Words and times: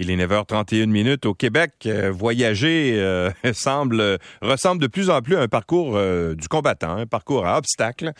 Il 0.00 0.12
est 0.12 0.16
9h31 0.16 0.86
minutes 0.86 1.26
au 1.26 1.34
Québec. 1.34 1.72
Euh, 1.86 2.12
voyager 2.12 2.94
euh, 2.98 3.30
semble 3.52 4.18
ressemble 4.40 4.80
de 4.80 4.86
plus 4.86 5.10
en 5.10 5.22
plus 5.22 5.36
à 5.36 5.40
un 5.40 5.48
parcours 5.48 5.96
euh, 5.96 6.36
du 6.36 6.46
combattant, 6.46 6.96
un 6.96 7.06
parcours 7.06 7.46
à 7.46 7.58
obstacles 7.58 8.12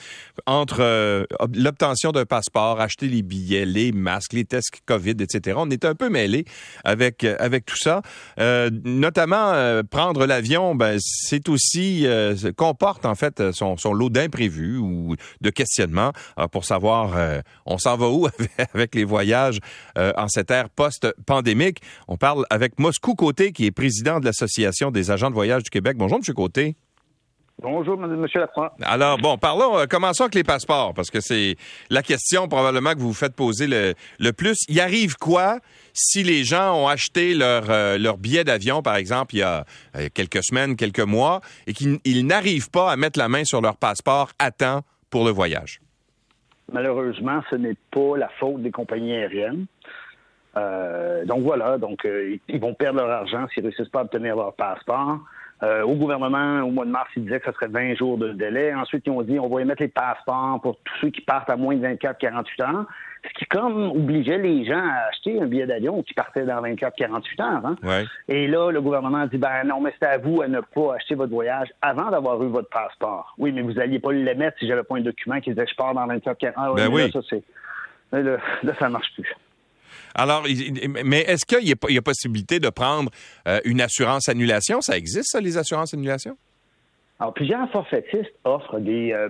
entre 0.47 1.27
l'obtention 1.55 2.11
d'un 2.11 2.25
passeport, 2.25 2.81
acheter 2.81 3.07
les 3.07 3.23
billets, 3.23 3.65
les 3.65 3.93
masques, 3.93 4.33
les 4.33 4.45
tests 4.45 4.81
Covid, 4.87 5.17
etc. 5.21 5.57
On 5.61 5.71
est 5.71 5.85
un 5.85 5.95
peu 5.95 6.09
mêlé 6.09 6.45
avec 6.85 7.25
avec 7.25 7.65
tout 7.65 7.77
ça. 7.77 8.03
notamment 8.85 9.83
prendre 9.91 10.27
l'avion, 10.27 10.75
ben 10.75 10.99
c'est 11.01 11.49
aussi 11.49 12.07
comporte 12.57 13.05
en 13.05 13.15
fait 13.15 13.53
son, 13.53 13.77
son 13.77 13.93
lot 13.93 14.11
d'imprévus 14.11 14.79
ou 14.79 15.17
de 15.41 15.51
questionnements 15.51 16.13
pour 16.53 16.65
savoir 16.65 17.43
on 17.67 17.79
s'en 17.79 17.97
va 17.97 18.09
où 18.09 18.29
avec 18.75 18.95
les 18.95 19.05
voyages 19.05 19.59
en 19.97 20.29
cette 20.29 20.51
ère 20.51 20.71
post-pandémique? 20.71 21.68
On 22.09 22.17
parle 22.17 22.45
avec 22.51 22.79
Moscou 22.79 23.15
Côté, 23.15 23.53
qui 23.53 23.67
est 23.67 23.71
président 23.71 24.21
de 24.21 24.25
l'Association 24.25 24.91
des 24.91 25.11
agents 25.11 25.31
de 25.31 25.35
voyage 25.35 25.63
du 25.63 25.71
Québec. 25.71 25.97
Bonjour, 25.97 26.19
M. 26.19 26.35
Côté. 26.35 26.77
Bonjour, 27.61 27.95
M. 27.95 28.25
Lafroy. 28.35 28.73
Alors, 28.83 29.19
bon, 29.19 29.37
parlons, 29.37 29.79
euh, 29.79 29.87
commençons 29.87 30.25
avec 30.25 30.37
les 30.37 30.45
passeports, 30.45 30.95
parce 30.95 31.11
que 31.11 31.19
c'est 31.21 31.57
la 31.91 32.03
question 32.03 32.47
probablement 32.47 32.93
que 32.93 33.01
vous 33.01 33.09
vous 33.09 33.15
faites 33.15 33.35
poser 33.35 33.67
le, 33.67 34.33
plus. 34.33 34.59
Il 34.69 34.79
arrive 34.81 35.17
quoi 35.17 35.59
si 35.93 36.23
les 36.23 36.45
gens 36.45 36.77
ont 36.77 36.87
acheté 36.87 37.35
leur, 37.35 37.65
euh, 37.69 37.99
leur 37.99 38.17
billet 38.17 38.45
d'avion, 38.45 38.81
par 38.81 38.95
exemple, 38.95 39.35
il 39.35 39.39
y 39.39 39.43
a 39.43 39.65
euh, 39.97 40.09
quelques 40.15 40.45
semaines, 40.45 40.77
quelques 40.77 41.01
mois, 41.01 41.41
et 41.67 41.73
qu'ils 41.73 42.27
n'arrivent 42.27 42.71
pas 42.71 42.93
à 42.93 42.97
mettre 42.97 43.19
la 43.19 43.29
main 43.29 43.45
sur 43.45 43.61
leur 43.61 43.77
passeport 43.77 44.31
à 44.39 44.53
temps 44.53 44.83
pour 45.11 45.25
le 45.25 45.33
voyage? 45.33 45.81
Malheureusement, 46.73 47.43
ce 47.51 47.57
n'est 47.57 47.77
pas 47.91 48.17
la 48.17 48.29
faute 48.39 48.63
des 48.63 48.71
compagnies 48.71 49.15
aériennes. 49.15 49.67
Euh, 50.59 51.25
donc 51.25 51.43
voilà, 51.43 51.79
donc 51.79 52.05
euh, 52.05 52.37
ils 52.49 52.61
vont 52.61 52.75
perdre 52.75 53.01
leur 53.01 53.11
argent 53.11 53.47
s'ils 53.53 53.63
ne 53.63 53.69
réussissent 53.69 53.89
pas 53.89 54.01
à 54.01 54.03
obtenir 54.03 54.37
leur 54.37 54.55
passeport. 54.55 55.19
Euh, 55.65 55.83
au 55.83 55.95
gouvernement, 55.95 56.61
au 56.61 56.71
mois 56.71 56.85
de 56.85 56.91
mars, 56.91 57.11
ils 57.17 57.25
disaient 57.25 57.41
que 57.41 57.47
ce 57.47 57.53
serait 57.53 57.67
20 57.67 57.97
jours 57.97 58.17
de 58.17 58.33
délai. 58.33 58.73
Ensuite, 58.73 59.03
ils 59.07 59.11
ont 59.11 59.23
dit 59.23 59.41
on 59.41 59.49
va 59.49 59.65
mettre 59.65 59.83
les 59.83 59.89
passeports 59.89 60.61
pour 60.63 60.77
tous 60.85 60.95
ceux 61.01 61.11
qui 61.11 61.21
partent 61.21 61.51
à 61.51 61.57
moins 61.57 61.75
de 61.75 61.85
24-48 61.85 62.63
heures. 62.63 62.87
Ce 63.25 63.37
qui, 63.37 63.45
comme, 63.47 63.91
obligeait 63.91 64.39
les 64.39 64.65
gens 64.65 64.81
à 64.81 65.09
acheter 65.09 65.43
un 65.43 65.47
billet 65.47 65.67
d'avion 65.67 66.05
qui 66.05 66.15
partait 66.15 66.45
dans 66.45 66.63
24-48 66.63 67.43
heures. 67.43 67.67
Hein. 67.67 68.05
Et 68.29 68.47
là, 68.47 68.71
le 68.71 68.81
gouvernement 68.81 69.19
a 69.19 69.27
dit 69.27 69.39
ben 69.39 69.65
non, 69.67 69.81
mais 69.81 69.93
c'est 70.01 70.07
à 70.07 70.19
vous 70.19 70.43
à 70.43 70.47
ne 70.47 70.61
pas 70.61 70.95
acheter 70.95 71.17
votre 71.17 71.33
voyage 71.33 71.69
avant 71.83 72.11
d'avoir 72.11 72.41
eu 72.45 72.49
votre 72.49 72.69
passeport. 72.69 73.35
Oui, 73.39 73.51
mais 73.51 73.63
vous 73.63 73.73
n'alliez 73.73 73.99
pas 73.99 74.13
le 74.13 74.35
mettre 74.35 74.59
si 74.61 74.69
j'avais 74.69 74.85
pas 74.85 74.97
un 74.97 75.01
document 75.01 75.41
qui 75.41 75.51
disait 75.51 75.65
que 75.65 75.71
je 75.73 75.77
pars 75.77 75.93
dans 75.93 76.07
24 76.07 76.45
heures. 76.47 76.75
Ben 76.77 76.89
oui. 76.89 77.11
Là, 77.13 77.21
ça. 77.21 77.37
Là, 78.13 78.37
là, 78.63 78.73
ça 78.79 78.89
marche 78.89 79.13
plus. 79.15 79.35
Alors, 80.19 80.43
mais 81.05 81.21
est-ce 81.21 81.47
qu'il 81.47 81.69
y, 81.69 81.99
a 81.99 82.03
possibilité 82.03 82.59
de 82.59 82.71
prendre 82.71 83.09
euh, 83.47 83.61
une 83.65 83.81
assurance 83.81 84.29
annulation? 84.29 84.81
Ça 84.81 84.97
existe, 84.97 85.31
ça, 85.31 85.41
les 85.41 85.57
assurances 85.57 85.95
annulation? 85.95 86.37
Alors, 87.21 87.33
plusieurs 87.33 87.71
forfaitistes 87.71 88.35
offrent 88.43 88.81
des, 88.81 89.13
euh, 89.13 89.29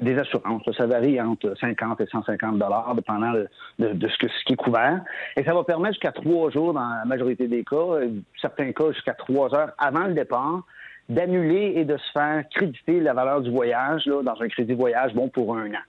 des 0.00 0.18
assurances. 0.18 0.62
Ça 0.76 0.86
varie 0.86 1.20
entre 1.20 1.54
50 1.60 2.00
et 2.00 2.06
150 2.06 2.58
dollars, 2.58 2.92
dépendant 2.96 3.34
de, 3.34 3.48
ce, 3.78 4.18
que, 4.18 4.26
ce 4.28 4.44
qui 4.46 4.54
est 4.54 4.56
couvert. 4.56 5.00
Et 5.36 5.44
ça 5.44 5.54
va 5.54 5.62
permettre 5.62 5.94
jusqu'à 5.94 6.10
trois 6.10 6.50
jours, 6.50 6.74
dans 6.74 6.88
la 6.88 7.04
majorité 7.04 7.46
des 7.46 7.62
cas, 7.62 7.76
euh, 7.76 8.08
certains 8.40 8.72
cas 8.72 8.90
jusqu'à 8.90 9.14
trois 9.14 9.54
heures 9.54 9.70
avant 9.78 10.08
le 10.08 10.14
départ, 10.14 10.62
d'annuler 11.08 11.74
et 11.76 11.84
de 11.84 11.96
se 11.96 12.12
faire 12.12 12.42
créditer 12.50 12.98
la 12.98 13.14
valeur 13.14 13.42
du 13.42 13.50
voyage 13.52 14.06
dans 14.06 14.40
un 14.40 14.48
crédit 14.48 14.74
voyage 14.74 15.14
bon 15.14 15.28
pour 15.28 15.56
un 15.56 15.70
an. 15.70 15.84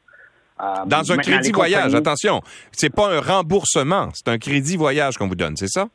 Euh, 0.61 0.85
Dans 0.85 1.11
un 1.11 1.17
crédit 1.17 1.51
voyage, 1.51 1.93
attention, 1.93 2.41
c'est 2.71 2.93
pas 2.93 3.15
un 3.15 3.19
remboursement, 3.19 4.09
c'est 4.13 4.29
un 4.29 4.37
crédit 4.37 4.77
voyage 4.77 5.17
qu'on 5.17 5.27
vous 5.27 5.35
donne, 5.35 5.55
c'est 5.55 5.67
ça? 5.67 5.87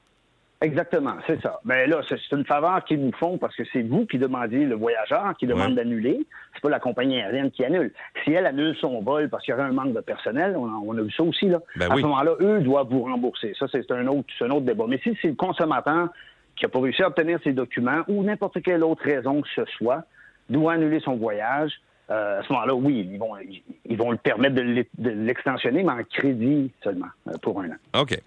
Exactement, 0.62 1.14
c'est 1.26 1.42
ça. 1.42 1.58
Mais 1.64 1.88
là, 1.88 2.02
c'est 2.08 2.16
une 2.30 2.44
faveur 2.44 2.84
qu'ils 2.84 3.04
nous 3.04 3.10
font 3.18 3.36
parce 3.36 3.54
que 3.56 3.64
c'est 3.72 3.82
vous 3.82 4.06
qui 4.06 4.16
demandez 4.18 4.64
le 4.64 4.76
voyageur 4.76 5.34
qui 5.36 5.48
demande 5.48 5.74
d'annuler. 5.74 6.24
C'est 6.54 6.60
pas 6.62 6.70
la 6.70 6.78
compagnie 6.78 7.20
aérienne 7.20 7.50
qui 7.50 7.64
annule. 7.64 7.92
Si 8.22 8.30
elle 8.30 8.46
annule 8.46 8.76
son 8.80 9.02
vol 9.02 9.28
parce 9.28 9.44
qu'il 9.44 9.52
y 9.52 9.54
aurait 9.56 9.66
un 9.66 9.72
manque 9.72 9.92
de 9.92 10.00
personnel, 10.00 10.56
on 10.56 10.96
a, 10.96 11.02
vu 11.02 11.10
ça 11.10 11.24
aussi 11.24 11.48
là. 11.48 11.58
Ben 11.74 11.90
à 11.90 11.96
ce 11.96 12.02
moment-là, 12.02 12.36
eux 12.40 12.60
doivent 12.60 12.86
vous 12.88 13.02
rembourser. 13.02 13.54
Ça, 13.58 13.66
c'est 13.72 13.90
un 13.90 14.06
autre, 14.06 14.28
un 14.40 14.50
autre 14.50 14.66
débat. 14.66 14.84
Mais 14.86 15.00
si 15.02 15.18
c'est 15.20 15.28
le 15.28 15.34
consommateur 15.34 16.10
qui 16.54 16.64
a 16.64 16.68
pas 16.68 16.80
réussi 16.80 17.02
à 17.02 17.08
obtenir 17.08 17.40
ses 17.42 17.52
documents 17.52 18.02
ou 18.06 18.22
n'importe 18.22 18.62
quelle 18.62 18.84
autre 18.84 19.02
raison 19.02 19.42
que 19.42 19.48
ce 19.56 19.64
soit, 19.76 20.04
doit 20.48 20.74
annuler 20.74 21.00
son 21.00 21.16
voyage, 21.16 21.72
euh, 22.10 22.40
à 22.40 22.42
ce 22.42 22.52
moment-là, 22.52 22.74
oui, 22.74 23.08
ils 23.10 23.18
vont, 23.18 23.30
ils 23.88 23.96
vont 23.96 24.10
le 24.10 24.16
permettre 24.16 24.56
de 24.56 24.84
l'extensionner, 25.10 25.82
mais 25.82 25.92
en 25.92 26.04
crédit 26.12 26.70
seulement 26.82 27.06
euh, 27.28 27.32
pour 27.40 27.60
un 27.60 27.68
an. 27.68 28.00
OK. 28.00 28.18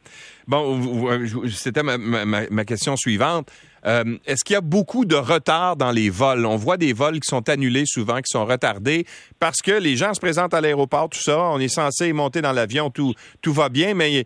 Bon, 0.47 1.09
euh, 1.11 1.27
c'était 1.49 1.83
ma, 1.83 2.65
question 2.65 2.95
suivante. 2.95 3.51
Est-ce 3.83 4.43
qu'il 4.43 4.55
y 4.55 4.57
a 4.57 4.61
beaucoup 4.61 5.05
de 5.05 5.15
retard 5.15 5.75
dans 5.75 5.91
les 5.91 6.09
vols? 6.09 6.47
On 6.47 6.55
voit 6.55 6.77
des 6.77 6.91
vols 6.91 7.19
qui 7.19 7.27
sont 7.27 7.47
annulés 7.49 7.83
souvent, 7.85 8.17
qui 8.17 8.31
sont 8.31 8.43
retardés, 8.43 9.05
parce 9.39 9.61
que 9.61 9.73
les 9.73 9.95
gens 9.95 10.15
se 10.15 10.19
présentent 10.19 10.55
à 10.55 10.61
l'aéroport, 10.61 11.09
tout 11.09 11.21
ça, 11.21 11.39
on 11.39 11.59
est 11.59 11.67
censé 11.67 12.11
monter 12.11 12.41
dans 12.41 12.51
l'avion, 12.51 12.89
tout, 12.89 13.13
tout 13.43 13.53
va 13.53 13.69
bien, 13.69 13.93
mais 13.93 14.25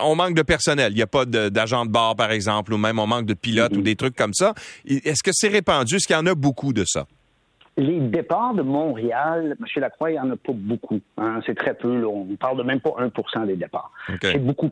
on 0.00 0.16
manque 0.16 0.34
de 0.34 0.42
personnel. 0.42 0.92
Il 0.92 0.96
n'y 0.96 1.02
a 1.02 1.06
pas 1.06 1.26
d'agent 1.26 1.86
de, 1.86 1.90
bord, 1.92 2.16
par 2.16 2.32
exemple, 2.32 2.72
ou 2.72 2.78
même 2.78 2.98
on 2.98 3.06
manque 3.06 3.26
de 3.26 3.34
pilote 3.34 3.70
ou 3.76 3.80
mm-hmm. 3.80 3.82
des 3.84 3.94
trucs 3.94 4.16
comme 4.16 4.34
ça. 4.34 4.54
Est-ce 4.84 5.22
que 5.22 5.30
c'est 5.32 5.48
répandu? 5.48 5.96
Est-ce 5.96 6.08
qu'il 6.08 6.16
y 6.16 6.18
en 6.18 6.26
a 6.26 6.34
beaucoup 6.34 6.72
de 6.72 6.84
ça? 6.84 7.06
Les 7.78 8.00
départs 8.00 8.54
de 8.54 8.62
Montréal, 8.62 9.56
M. 9.60 9.66
Lacroix, 9.76 10.10
il 10.10 10.14
n'y 10.14 10.18
en 10.18 10.30
a 10.32 10.36
pas 10.36 10.52
beaucoup. 10.52 11.00
Hein. 11.16 11.40
C'est 11.46 11.54
très 11.54 11.74
peu. 11.74 12.04
On 12.04 12.24
parle 12.34 12.58
de 12.58 12.64
même 12.64 12.80
pas 12.80 12.90
1% 12.98 13.46
des 13.46 13.54
départs. 13.54 13.92
C'est 14.20 14.44
beaucoup. 14.44 14.70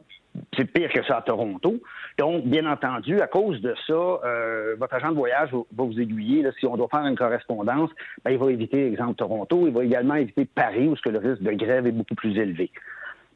C'est 0.56 0.64
pire 0.64 0.90
que 0.92 1.04
ça 1.04 1.18
à 1.18 1.22
Toronto. 1.22 1.80
Donc, 2.18 2.44
bien 2.44 2.66
entendu, 2.66 3.20
à 3.20 3.28
cause 3.28 3.60
de 3.62 3.74
ça, 3.86 3.92
euh, 3.92 4.74
votre 4.78 4.94
agent 4.94 5.10
de 5.10 5.14
voyage 5.14 5.50
va, 5.52 5.84
vous 5.84 6.00
aiguiller. 6.00 6.44
si 6.58 6.66
on 6.66 6.76
doit 6.76 6.88
faire 6.88 7.06
une 7.06 7.16
correspondance, 7.16 7.90
ben, 8.24 8.32
il 8.32 8.38
va 8.38 8.50
éviter, 8.50 8.88
exemple, 8.88 9.14
Toronto. 9.14 9.68
Il 9.68 9.72
va 9.72 9.84
également 9.84 10.16
éviter 10.16 10.44
Paris, 10.44 10.88
où 10.88 10.96
le 11.08 11.18
risque 11.18 11.42
de 11.42 11.52
grève 11.52 11.86
est 11.86 11.92
beaucoup 11.92 12.16
plus 12.16 12.36
élevé. 12.36 12.72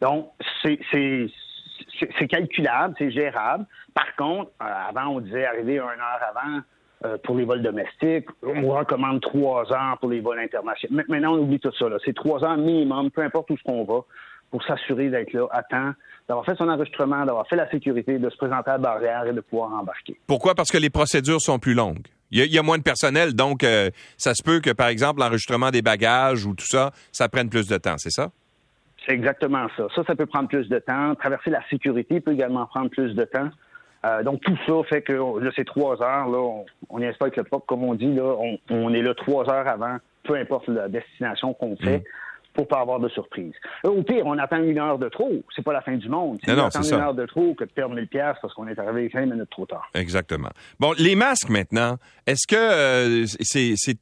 Donc, 0.03 0.31
c'est 0.65 2.29
calculable, 2.29 2.95
c'est 2.99 3.13
gérable. 3.13 3.67
Par 3.95 4.17
contre, 4.17 4.51
euh, 4.61 4.89
avant, 4.89 5.15
on 5.15 5.21
disait 5.21 5.47
arriver 5.47 5.75
une 5.75 5.81
heure 5.81 6.21
avant, 6.29 6.61
pour 7.23 7.37
les 7.37 7.45
vols 7.45 7.63
domestiques. 7.63 8.27
On 8.43 8.69
recommande 8.69 9.21
trois 9.21 9.71
heures 9.73 9.99
pour 9.99 10.11
les 10.11 10.21
vols 10.21 10.39
internationaux. 10.39 11.03
Maintenant, 11.09 11.35
on 11.35 11.39
oublie 11.39 11.59
tout 11.59 11.73
ça. 11.79 11.87
C'est 12.05 12.15
trois 12.15 12.45
heures 12.45 12.57
minimum, 12.57 13.11
peu 13.11 13.23
importe 13.23 13.51
où 13.51 13.57
ce 13.57 13.63
qu'on 13.63 13.85
va, 13.85 14.01
pour 14.51 14.63
s'assurer 14.65 15.09
d'être 15.09 15.33
là 15.33 15.47
à 15.51 15.63
temps, 15.63 15.93
d'avoir 16.29 16.45
fait 16.45 16.57
son 16.57 16.69
enregistrement, 16.69 17.25
d'avoir 17.25 17.47
fait 17.47 17.57
la 17.57 17.71
sécurité, 17.71 18.19
de 18.19 18.29
se 18.29 18.37
présenter 18.37 18.71
à 18.71 18.75
la 18.75 18.79
barrière 18.79 19.27
et 19.27 19.33
de 19.33 19.41
pouvoir 19.41 19.73
embarquer. 19.73 20.19
Pourquoi? 20.27 20.55
Parce 20.55 20.71
que 20.71 20.79
les 20.79 20.91
procédures 20.91 21.41
sont 21.41 21.59
plus 21.59 21.75
longues. 21.75 22.07
Il 22.33 22.45
y 22.45 22.59
a, 22.59 22.63
moins 22.63 22.79
de 22.79 22.85
personnel, 22.85 23.35
donc 23.35 23.65
euh, 23.65 23.91
ça 24.17 24.35
se 24.35 24.43
peut 24.45 24.61
que, 24.61 24.71
par 24.71 24.87
exemple, 24.87 25.19
l'enregistrement 25.21 25.71
des 25.71 25.83
bagages 25.83 26.47
ou 26.47 26.55
tout 26.55 26.67
ça, 26.67 26.93
ça 27.11 27.29
prenne 27.29 27.51
plus 27.51 27.67
de 27.67 27.77
temps, 27.77 27.97
c'est 27.99 28.11
ça? 28.11 28.31
C'est 29.05 29.15
exactement 29.15 29.67
ça. 29.77 29.89
Ça, 29.97 30.05
ça 30.05 30.15
peut 30.15 30.27
prendre 30.27 30.49
plus 30.49 30.69
de 30.69 30.79
temps. 30.79 31.17
Traverser 31.17 31.51
la 31.51 31.67
sécurité 31.69 32.21
peut 32.21 32.33
également 32.33 32.67
prendre 32.67 32.91
plus 32.91 33.15
de 33.15 33.25
temps. 33.25 33.49
Euh, 34.05 34.23
donc 34.23 34.41
tout 34.41 34.57
ça 34.67 34.73
fait 34.89 35.03
que 35.03 35.13
là, 35.13 35.51
ces 35.55 35.65
trois 35.65 36.01
heures, 36.03 36.29
là, 36.29 36.39
on 36.89 37.01
pas 37.01 37.07
avec 37.21 37.37
le 37.37 37.45
pop, 37.45 37.65
comme 37.67 37.85
on 37.85 37.95
dit, 37.95 38.13
là, 38.15 38.35
on, 38.71 38.95
est 38.95 39.03
là 39.03 39.15
trois 39.15 39.49
heures 39.51 39.69
avant, 39.69 39.99
peu 40.23 40.37
importe 40.37 40.69
la 40.69 40.89
destination 40.89 41.53
qu'on 41.55 41.77
fait. 41.77 41.99
Mm. 41.99 42.03
Pour 42.53 42.67
pas 42.67 42.81
avoir 42.81 42.99
de 42.99 43.09
surprise. 43.09 43.53
Au 43.85 44.03
pire, 44.03 44.27
on 44.27 44.37
attend 44.37 44.61
une 44.61 44.81
heure 44.81 44.99
de 44.99 45.09
trop. 45.09 45.31
C'est 45.55 45.63
pas 45.63 45.73
la 45.73 45.83
fin 45.83 45.95
du 45.97 46.09
monde. 46.09 46.41
Si 46.43 46.51
on 46.51 46.59
attend 46.59 46.83
une 46.83 46.95
heure 46.95 47.15
de 47.15 47.25
trop 47.25 47.55
que 47.55 47.63
de 47.63 47.71
perdre 47.71 47.95
1000 47.95 48.09
pièces 48.09 48.37
parce 48.43 48.53
qu'on 48.55 48.67
est 48.67 48.77
arrivé 48.77 49.09
cinq 49.13 49.27
minutes 49.27 49.49
trop 49.51 49.67
tard. 49.67 49.89
Exactement. 49.95 50.49
Bon, 50.81 50.93
les 50.99 51.15
masques 51.15 51.49
maintenant, 51.49 51.97
est-ce 52.27 52.49
que 52.49 52.57
euh, 52.57 53.25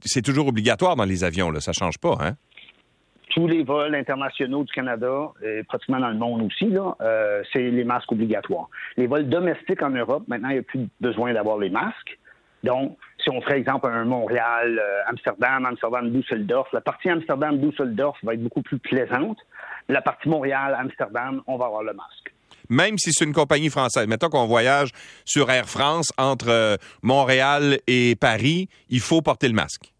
c'est 0.00 0.22
toujours 0.22 0.48
obligatoire 0.48 0.96
dans 0.96 1.04
les 1.04 1.24
avions? 1.24 1.50
Là? 1.50 1.60
Ça 1.60 1.72
change 1.74 1.98
pas, 1.98 2.16
hein? 2.20 2.36
Tous 3.30 3.46
les 3.46 3.62
vols 3.62 3.94
internationaux 3.94 4.64
du 4.64 4.72
Canada, 4.72 5.30
et 5.42 5.62
pratiquement 5.64 6.00
dans 6.00 6.08
le 6.08 6.16
monde 6.16 6.42
aussi, 6.42 6.72
euh, 7.00 7.42
c'est 7.52 7.70
les 7.70 7.84
masques 7.84 8.12
obligatoires. 8.12 8.68
Les 8.96 9.06
vols 9.06 9.28
domestiques 9.28 9.82
en 9.82 9.90
Europe, 9.90 10.24
maintenant, 10.28 10.48
il 10.48 10.54
n'y 10.54 10.60
a 10.60 10.62
plus 10.62 10.88
besoin 11.00 11.32
d'avoir 11.32 11.58
les 11.58 11.70
masques. 11.70 12.18
Donc, 12.64 12.96
si 13.22 13.30
on 13.30 13.40
ferait 13.40 13.58
exemple 13.58 13.86
un 13.86 14.04
Montréal, 14.04 14.80
euh, 14.80 15.02
la 16.72 16.80
partie 16.80 17.08
Amsterdam, 17.08 17.58
Düsseldorf 17.58 18.18
va 18.22 18.34
être 18.34 18.42
beaucoup 18.42 18.62
plus 18.62 18.78
plaisante. 18.78 19.38
La 19.88 20.02
partie 20.02 20.28
Montréal, 20.28 20.76
Amsterdam, 20.78 21.42
on 21.46 21.56
va 21.56 21.66
avoir 21.66 21.82
le 21.82 21.92
masque. 21.92 22.34
Même 22.68 22.98
si 22.98 23.12
c'est 23.12 23.24
une 23.24 23.32
compagnie 23.32 23.70
française, 23.70 24.06
mettons 24.06 24.28
qu'on 24.28 24.46
voyage 24.46 24.90
sur 25.24 25.50
Air 25.50 25.66
France 25.66 26.12
entre 26.18 26.50
euh, 26.50 26.76
Montréal 27.02 27.78
et 27.86 28.14
Paris, 28.16 28.68
il 28.90 29.00
faut 29.00 29.22
porter 29.22 29.48
le 29.48 29.54
masque. 29.54 29.92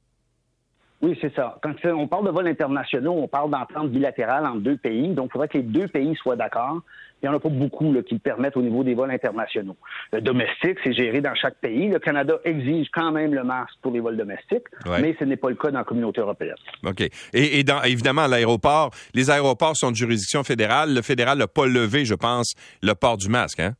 Oui, 1.00 1.16
c'est 1.20 1.32
ça. 1.34 1.58
Quand 1.62 1.72
on 1.84 2.08
parle 2.08 2.26
de 2.26 2.30
vols 2.30 2.48
internationaux, 2.48 3.12
on 3.12 3.28
parle 3.28 3.50
d'entente 3.50 3.90
bilatérale 3.90 4.44
entre 4.44 4.58
deux 4.60 4.76
pays. 4.76 5.08
Donc, 5.14 5.26
il 5.26 5.32
faudrait 5.32 5.48
que 5.48 5.58
les 5.58 5.62
deux 5.62 5.86
pays 5.86 6.16
soient 6.16 6.34
d'accord. 6.34 6.80
Il 7.22 7.28
n'y 7.28 7.34
en 7.34 7.36
a 7.36 7.40
pas 7.40 7.48
beaucoup 7.48 7.92
qui 8.02 8.14
le 8.14 8.20
permettent 8.20 8.56
au 8.56 8.62
niveau 8.62 8.82
des 8.84 8.94
vols 8.94 9.10
internationaux. 9.10 9.76
Le 10.12 10.20
domestique, 10.20 10.78
c'est 10.84 10.92
géré 10.92 11.20
dans 11.20 11.34
chaque 11.34 11.56
pays. 11.56 11.88
Le 11.88 11.98
Canada 11.98 12.34
exige 12.44 12.88
quand 12.92 13.12
même 13.12 13.34
le 13.34 13.42
masque 13.44 13.74
pour 13.82 13.92
les 13.92 14.00
vols 14.00 14.16
domestiques, 14.16 14.66
mais 15.00 15.16
ce 15.18 15.24
n'est 15.24 15.36
pas 15.36 15.50
le 15.50 15.56
cas 15.56 15.70
dans 15.70 15.78
la 15.78 15.84
communauté 15.84 16.20
européenne. 16.20 16.54
OK. 16.84 17.02
Et, 17.32 17.64
dans, 17.64 17.82
évidemment, 17.82 18.26
l'aéroport, 18.26 18.90
les 19.14 19.30
aéroports 19.30 19.76
sont 19.76 19.90
de 19.90 19.96
juridiction 19.96 20.42
fédérale. 20.44 20.94
Le 20.94 21.02
fédéral 21.02 21.38
n'a 21.38 21.48
pas 21.48 21.66
levé, 21.66 22.04
je 22.04 22.14
pense, 22.14 22.54
le 22.82 22.94
port 22.94 23.16
du 23.16 23.28
masque, 23.28 23.60
hein? 23.60 23.74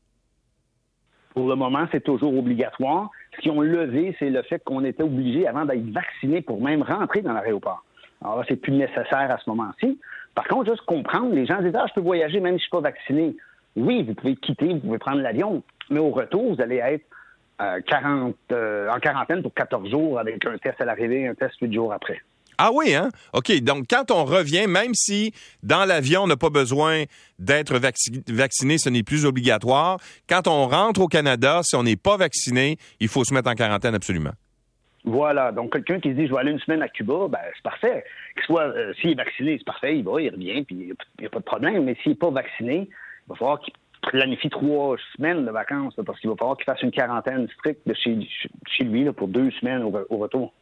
Pour 1.35 1.49
le 1.49 1.55
moment, 1.55 1.87
c'est 1.93 2.03
toujours 2.03 2.37
obligatoire. 2.37 3.11
Ce 3.39 3.43
qu'ils 3.43 3.53
ont 3.53 3.61
levé, 3.61 4.17
c'est 4.19 4.31
le 4.31 4.43
fait 4.43 4.63
qu'on 4.65 4.85
était 4.85 5.05
obligé 5.05 5.47
avant 5.47 5.65
d'être 5.65 5.91
vacciné 5.93 6.43
pour 6.43 6.61
même 6.61 6.83
rentrer 6.83 7.23
dans 7.23 7.33
l'aéroport. 7.33 7.85
Alors 8.21 8.39
là, 8.39 8.45
c'est 8.49 8.57
plus 8.57 8.73
nécessaire 8.73 9.31
à 9.31 9.39
ce 9.39 9.49
moment-ci. 9.49 10.01
Par 10.35 10.49
contre, 10.49 10.71
juste 10.71 10.85
comprendre, 10.87 11.35
les 11.35 11.47
gens 11.47 11.63
disent 11.63 11.77
Ah, 11.77 11.87
je 11.89 11.95
peux 11.95 12.01
voyager 12.01 12.41
même 12.41 12.55
si 12.55 12.59
je 12.59 12.63
suis 12.65 12.71
pas 12.71 12.81
vacciné. 12.81 13.37
Oui, 13.77 14.03
vous 14.03 14.15
pouvez 14.15 14.35
quitter, 14.35 14.75
vous 14.75 14.81
pouvez 14.81 14.99
prendre 14.99 15.21
l'avion, 15.21 15.63
mais 15.89 16.01
au 16.01 16.11
retour, 16.11 16.53
vous 16.53 16.61
allez 16.61 16.77
être 16.77 17.05
euh, 17.61 17.81
euh, 18.53 18.89
en 18.91 18.99
quarantaine 18.99 19.43
pour 19.43 19.55
14 19.55 19.89
jours 19.89 20.19
avec 20.19 20.45
un 20.45 20.59
test 20.59 20.81
à 20.81 20.85
l'arrivée, 20.85 21.29
un 21.29 21.35
test 21.35 21.55
8 21.61 21.73
jours 21.73 21.93
après. 21.93 22.21
Ah 22.59 22.71
oui, 22.75 22.93
hein? 22.93 23.11
OK. 23.35 23.53
Donc, 23.61 23.85
quand 23.89 24.11
on 24.11 24.25
revient, 24.25 24.67
même 24.67 24.93
si 24.93 25.33
dans 25.63 25.85
l'avion, 25.85 26.23
on 26.25 26.27
n'a 26.27 26.37
pas 26.37 26.51
besoin 26.51 27.05
d'être 27.39 27.79
vacciné, 27.79 28.79
ce 28.79 28.89
n'est 28.89 29.05
plus 29.05 29.25
obligatoire. 29.25 29.99
Quand 30.29 30.49
on 30.49 30.67
rentre 30.67 31.01
au 31.01 31.07
Canada, 31.07 31.61
si 31.63 31.77
on 31.77 31.85
n'est 31.85 31.97
pas 31.97 32.17
vacciné, 32.17 32.77
il 32.99 33.07
faut 33.07 33.23
se 33.23 33.33
mettre 33.33 33.49
en 33.49 33.55
quarantaine 33.55 33.95
absolument. 33.95 34.33
Voilà. 35.05 35.53
Donc, 35.53 35.73
quelqu'un 35.73 36.01
qui 36.01 36.13
dit 36.15 36.27
je 36.27 36.33
vais 36.33 36.41
aller 36.41 36.51
une 36.51 36.59
semaine 36.59 36.83
à 36.83 36.89
Cuba, 36.89 37.29
ben, 37.29 37.39
c'est 37.55 37.63
parfait. 37.63 38.05
soit, 38.45 38.65
euh, 38.65 38.93
s'il 39.01 39.11
est 39.11 39.15
vacciné, 39.15 39.57
c'est 39.59 39.65
parfait, 39.65 39.97
il 39.97 40.03
va, 40.03 40.21
il 40.21 40.31
revient, 40.31 40.65
puis 40.65 40.77
il 40.77 40.87
n'y 41.21 41.27
a, 41.27 41.31
pas 41.31 41.39
de 41.39 41.45
problème. 41.45 41.85
Mais 41.85 41.97
s'il 42.03 42.13
n'est 42.13 42.19
pas 42.19 42.31
vacciné, 42.31 42.89
il 42.91 43.29
va 43.29 43.37
falloir 43.37 43.61
qu'il 43.61 43.73
planifie 44.03 44.51
trois 44.51 44.97
semaines 45.17 45.47
de 45.47 45.51
vacances, 45.53 45.95
parce 46.05 46.19
qu'il 46.19 46.29
va 46.29 46.35
falloir 46.37 46.57
qu'il 46.57 46.65
fasse 46.65 46.83
une 46.83 46.91
quarantaine 46.91 47.49
stricte 47.57 47.87
de 47.87 47.95
chez, 47.95 48.85
lui 48.85 49.11
pour 49.13 49.29
deux 49.29 49.53
semaines 49.53 49.83
au 49.83 50.17
retour. 50.17 50.53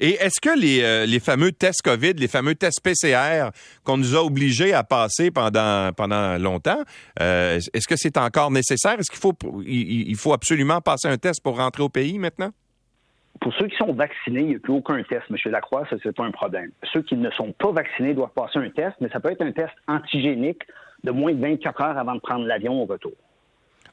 Et 0.00 0.10
est-ce 0.10 0.40
que 0.40 0.56
les, 0.58 0.82
euh, 0.82 1.06
les, 1.06 1.18
fameux 1.18 1.52
tests 1.52 1.82
COVID, 1.82 2.14
les 2.14 2.28
fameux 2.28 2.54
tests 2.54 2.80
PCR 2.82 3.50
qu'on 3.84 3.96
nous 3.96 4.14
a 4.14 4.22
obligés 4.22 4.72
à 4.72 4.84
passer 4.84 5.30
pendant, 5.30 5.92
pendant 5.92 6.38
longtemps, 6.38 6.82
euh, 7.20 7.56
est-ce 7.56 7.88
que 7.88 7.96
c'est 7.96 8.16
encore 8.16 8.50
nécessaire? 8.50 8.98
Est-ce 8.98 9.10
qu'il 9.10 9.20
faut, 9.20 9.34
il, 9.66 10.16
faut 10.16 10.32
absolument 10.32 10.80
passer 10.80 11.08
un 11.08 11.16
test 11.16 11.42
pour 11.42 11.56
rentrer 11.56 11.82
au 11.82 11.88
pays 11.88 12.18
maintenant? 12.18 12.50
Pour 13.40 13.52
ceux 13.54 13.66
qui 13.66 13.76
sont 13.76 13.92
vaccinés, 13.92 14.40
il 14.40 14.48
n'y 14.48 14.56
a 14.56 14.58
plus 14.58 14.72
aucun 14.72 15.02
test, 15.02 15.24
M. 15.30 15.36
Lacroix, 15.46 15.84
ça, 15.90 15.96
c'est 16.02 16.14
pas 16.14 16.24
un 16.24 16.32
problème. 16.32 16.70
Ceux 16.92 17.02
qui 17.02 17.16
ne 17.16 17.30
sont 17.30 17.52
pas 17.52 17.70
vaccinés 17.70 18.14
doivent 18.14 18.32
passer 18.34 18.58
un 18.58 18.70
test, 18.70 18.96
mais 19.00 19.08
ça 19.10 19.20
peut 19.20 19.30
être 19.30 19.42
un 19.42 19.52
test 19.52 19.72
antigénique 19.86 20.62
de 21.04 21.10
moins 21.12 21.32
de 21.32 21.40
24 21.40 21.80
heures 21.80 21.98
avant 21.98 22.14
de 22.14 22.20
prendre 22.20 22.44
l'avion 22.46 22.82
au 22.82 22.86
retour. 22.86 23.12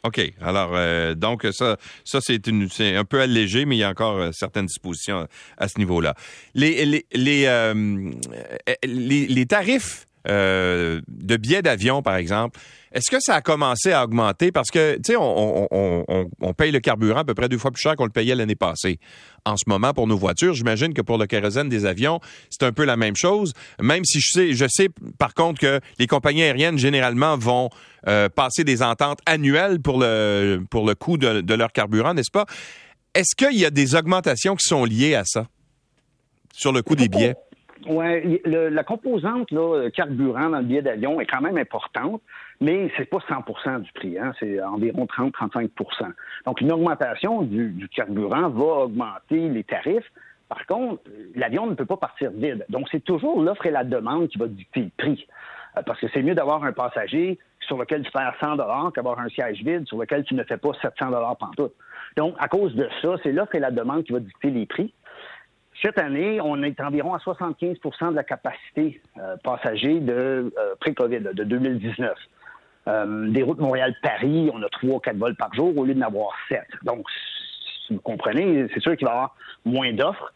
OK. 0.06 0.22
Alors, 0.40 0.72
euh, 0.74 1.16
donc, 1.16 1.48
ça, 1.52 1.78
ça 2.04 2.19
c'est, 2.22 2.48
un 2.48 3.06
peu 3.06 3.22
allégé, 3.22 3.66
mais 3.66 3.75
il 3.75 3.80
y 3.80 3.84
a 3.84 3.90
encore 3.90 4.18
euh, 4.18 4.31
certaines 4.31 4.68
dispositions 4.68 5.28
à, 5.57 5.68
ce 5.68 5.80
niveau-là. 5.80 6.13
Les, 6.54 6.86
les, 6.86 7.06
les, 7.12 7.46
euh, 7.48 8.12
les, 8.84 9.46
tarifs 9.48 10.05
de 10.27 11.38
billets 11.38 11.62
d'avion, 11.62 12.01
par 12.01 12.16
exemple, 12.16 12.60
est-ce 12.95 13.12
que 13.12 13.18
ça 13.19 13.36
a 13.36 13.42
commencé 13.42 13.92
à 13.92 14.06
augmenter? 14.06 14.54
Parce 14.54 14.72
que, 14.72 14.95
tu 14.95 15.01
sais, 15.07 15.16
on, 15.18 15.68
on, 15.69 16.27
on, 16.39 16.54
paye 16.54 16.72
le 16.72 16.80
carburant 16.80 17.19
à 17.19 17.24
peu 17.25 17.33
près 17.33 17.50
deux 17.50 17.57
fois 17.57 17.72
plus 17.72 17.81
cher 17.81 17.98
qu'on 17.98 18.06
le 18.06 18.10
payait 18.10 18.36
l'année 18.36 18.56
passée. 18.56 19.00
En 19.44 19.57
ce 19.57 19.66
moment, 19.68 19.92
pour 19.94 20.07
nos 20.07 20.18
voitures, 20.18 20.54
j'imagine 20.54 20.94
que 20.94 21.01
pour 21.01 21.18
le 21.18 21.25
kérosène 21.25 21.68
des 21.68 21.86
avions, 21.86 22.22
c'est 22.50 22.63
un 22.63 22.72
peu 22.72 22.86
la 22.86 22.95
même 22.95 23.18
chose. 23.18 23.51
Même 23.81 24.06
si 24.06 24.22
je 24.22 24.30
sais, 24.31 24.54
je 24.54 24.66
sais 24.69 24.88
par 25.19 25.33
contre 25.33 25.60
que 25.60 25.81
les 26.00 26.07
compagnies 26.07 26.44
aériennes, 26.44 26.78
généralement, 26.78 27.38
vont 27.38 27.69
euh, 28.07 28.30
passer 28.30 28.63
des 28.63 28.81
ententes 28.81 29.19
annuelles 29.25 29.81
pour 29.81 30.00
le, 30.00 30.62
pour 30.69 30.88
le 30.88 30.95
coût 30.95 31.18
de, 31.18 31.42
de 31.42 31.54
leur 31.54 31.74
carburant, 31.74 32.13
n'est-ce 32.13 32.31
pas? 32.31 32.45
Est-ce 33.13 33.36
qu'il 33.36 33.60
y 33.60 33.66
a 33.66 33.71
des 33.71 33.95
augmentations 33.95 34.56
qui 34.56 34.69
sont 34.69 34.86
liées 34.86 35.16
à 35.16 35.24
ça, 35.25 35.48
sur 36.54 36.71
le 36.71 36.81
coût 36.81 36.95
des 36.95 37.10
billets? 37.10 37.36
Oui, 37.88 38.42
la 38.46 38.84
composante 38.84 39.52
là, 39.52 39.90
carburant 39.92 40.50
dans 40.50 40.58
le 40.58 40.64
billet 40.64 40.82
d'avion 40.82 41.20
est 41.20 41.26
quand 41.26 41.42
même 41.42 41.58
importante, 41.58 42.22
mais 42.60 42.92
c'est 42.98 43.06
pas 43.06 43.20
100% 43.20 43.82
du 43.82 43.92
prix, 43.92 44.18
hein, 44.18 44.34
c'est 44.40 44.62
environ 44.62 45.06
30-35% 45.06 45.70
Donc, 46.46 46.62
une 46.62 46.72
augmentation 46.72 47.44
du, 47.44 47.88
carburant 47.96 48.50
va 48.50 48.86
augmenter 48.86 49.50
les 49.50 49.64
tarifs. 49.64 50.12
Par 50.50 50.66
contre, 50.66 51.04
l'avion 51.36 51.68
ne 51.68 51.76
peut 51.76 51.86
pas 51.86 51.98
partir 51.98 52.32
vide. 52.32 52.66
Donc, 52.70 52.88
c'est 52.92 53.04
toujours 53.04 53.42
l'offre 53.42 53.66
et 53.66 53.72
la 53.72 53.84
demande 53.84 54.30
qui 54.30 54.38
va 54.38 54.48
dicter 54.48 54.81
le 54.81 54.92
prix. 54.98 55.28
Euh, 55.78 55.81
parce 55.86 56.00
que 56.00 56.08
c'est 56.14 56.22
mieux 56.22 56.36
d'avoir 56.36 56.64
un 56.64 56.72
passager 56.72 57.38
sur 57.62 57.78
lequel 57.78 58.04
tu 58.04 58.12
fais 58.12 58.20
100 58.40 58.92
qu'avoir 58.92 59.20
un 59.20 59.30
siège 59.30 59.64
vide 59.64 59.88
sur 59.88 59.98
lequel 59.98 60.24
tu 60.24 60.36
ne 60.36 60.44
fais 60.44 60.58
pas 60.58 60.72
700 60.81 61.12
pantoute. 61.40 61.74
Donc, 62.18 62.36
à 62.40 62.48
cause 62.48 62.76
de 62.76 62.88
ça, 63.02 63.16
c'est 63.24 63.31
l'offre 63.31 63.56
et 63.56 63.60
la 63.60 63.72
demande 63.72 64.04
qui 64.04 64.14
va 64.14 64.20
dicter 64.20 64.50
les 64.52 64.66
prix. 64.66 64.94
Cette 65.81 66.00
année, 66.00 66.39
on 66.42 66.62
est 66.63 66.80
environ 66.80 67.13
à 67.13 67.18
75% 67.18 68.12
de 68.12 68.16
la 68.16 68.24
capacité 68.24 69.01
euh, 69.18 69.36
passager 69.44 70.00
de 70.00 70.54
euh, 70.57 70.75
pré-COVID, 70.80 71.19
de 71.33 71.44
2019. 71.44 72.13
Euh, 72.88 73.30
des 73.30 73.44
routes 73.44 73.60
Montréal-Paris, 73.60 74.50
on 74.54 74.62
a 74.62 74.69
trois, 74.69 75.00
quatre 75.01 75.18
vols 75.18 75.36
par 75.36 75.54
jour 75.54 75.75
au 75.77 75.83
lieu 75.83 75.94
d'en 75.94 76.07
avoir 76.07 76.30
sept. 76.48 76.68
Donc, 76.83 77.06
si 77.88 77.94
vous 77.94 78.01
comprenez, 78.01 78.68
c'est 78.74 78.80
sûr 78.80 78.95
qu'il 78.95 79.06
va 79.06 79.12
y 79.12 79.16
avoir 79.16 79.36
moins 79.66 79.92
d'offres 79.92 80.33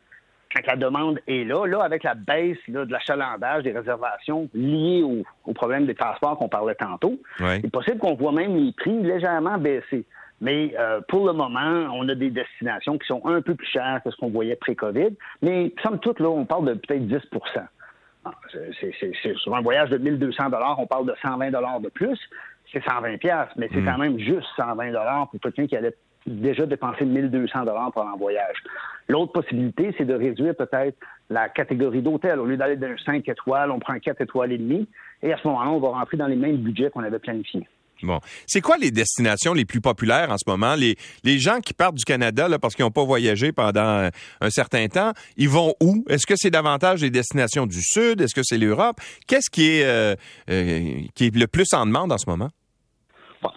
quand 0.54 0.66
la 0.66 0.76
demande 0.76 1.20
est 1.28 1.46
là. 1.46 1.66
Là, 1.68 1.84
avec 1.84 2.04
la 2.04 2.16
baisse 2.16 2.58
de 2.68 2.82
l'achalandage 2.92 3.64
des 3.64 3.72
réservations 3.72 4.50
liées 4.54 5.04
au, 5.04 5.54
problème 5.54 5.86
des 5.86 5.96
transports 5.96 6.38
qu'on 6.38 6.50
parlait 6.50 6.76
tantôt, 6.76 7.20
il 7.40 7.66
est 7.66 7.72
possible 7.72 8.00
qu'on 8.00 8.16
voit 8.16 8.32
même 8.32 8.56
les 8.56 8.72
prix 8.72 9.00
légèrement 9.00 9.58
baisser. 9.58 10.06
Mais 10.42 10.74
euh, 10.80 11.02
pour 11.08 11.26
le 11.28 11.34
moment, 11.34 11.88
on 11.94 12.08
a 12.08 12.16
des 12.16 12.30
destinations 12.30 12.98
qui 12.98 13.08
sont 13.08 13.22
un 13.26 13.42
peu 13.42 13.56
plus 13.56 13.68
chères 13.68 14.02
que 14.04 14.12
ce 14.12 14.16
qu'on 14.16 14.30
voyait 14.30 14.56
pré-COVID. 14.56 15.16
Mais 15.42 15.74
somme 15.84 16.00
toute, 16.00 16.20
là, 16.20 16.30
on 16.30 16.46
parle 16.46 16.66
de 16.66 16.74
peut-être 16.76 17.08
10 17.08 17.18
ah, 18.26 18.32
c'est 18.52 19.36
sur 19.38 19.56
un 19.56 19.62
voyage 19.62 19.90
de 19.90 19.98
1200 19.98 20.44
on 20.78 20.88
parle 20.88 21.06
de 21.06 21.14
120 21.22 21.52
de 21.82 21.90
plus. 21.90 22.20
C'est 22.72 22.84
120 22.84 23.18
mais 23.56 23.70
c'est 23.72 23.80
hmm. 23.80 23.86
quand 23.86 23.98
même 23.98 24.20
juste 24.20 24.48
120 24.58 25.26
pour 25.32 25.40
quelqu'un 25.40 25.68
qui 25.68 25.76
allait 25.78 25.96
déjà 26.28 26.66
dépenser 26.66 27.06
1200 27.06 27.66
pour 27.94 28.04
un 28.06 28.18
voyage. 28.18 28.58
L'autre 29.08 29.32
possibilité, 29.32 29.96
c'est 29.98 30.06
de 30.06 30.14
réduire 30.14 30.54
peut-être 30.56 30.98
la 31.30 31.50
catégorie 31.50 32.02
d'hôtel. 32.02 32.40
Au 32.40 32.46
lieu 32.46 32.58
d'aller 32.58 32.76
d'un 32.76 32.96
5 32.98 33.28
étoiles, 33.28 33.72
on 33.72 33.80
prend 33.80 33.94
un 33.94 34.00
4 34.00 34.22
étoiles 34.22 34.52
et 34.52 34.58
demi. 34.58 34.88
Et 35.24 35.34
à 35.34 35.38
ce 35.38 35.48
moment-là, 35.48 35.72
on 35.72 35.80
va 35.80 35.90
rentrer 35.90 36.18
dans 36.18 36.28
les 36.28 36.36
mêmes 36.36 36.58
budgets 36.58 36.90
qu'on 36.90 37.04
avait 37.04 37.20
planifiés. 37.20 37.68
Bon. 38.02 38.20
C'est 38.48 38.62
quoi 38.62 38.78
les 38.78 38.92
destinations 38.92 39.54
les 39.54 39.66
plus 39.66 39.82
populaires 39.82 40.32
en 40.32 40.38
ce 40.38 40.50
moment? 40.50 40.76
Les, 40.76 40.96
les 41.24 41.40
gens 41.40 41.60
qui 41.60 41.74
partent 41.74 41.96
du 41.96 42.06
Canada 42.06 42.48
parce 42.60 42.76
qu'ils 42.76 42.86
n'ont 42.86 42.92
pas 42.92 43.04
voyagé 43.04 43.52
pendant 43.52 44.10
un 44.42 44.50
certain 44.50 44.88
temps, 44.88 45.12
ils 45.38 45.50
vont 45.50 45.74
où? 45.82 46.04
Est-ce 46.10 46.26
que 46.26 46.36
c'est 46.38 46.52
davantage 46.52 47.02
les 47.02 47.10
destinations 47.10 47.66
du 47.66 47.82
Sud? 47.82 48.22
Est-ce 48.22 48.34
que 48.34 48.44
c'est 48.44 48.58
l'Europe? 48.58 48.98
Qu'est-ce 49.28 49.50
qui 49.50 49.70
est, 49.70 49.86
euh, 49.86 50.16
euh, 50.50 51.02
qui 51.16 51.28
est 51.28 51.36
le 51.36 51.48
plus 51.48 51.74
en 51.74 51.86
demande 51.86 52.12
en 52.12 52.18
ce 52.18 52.30
moment? 52.30 52.50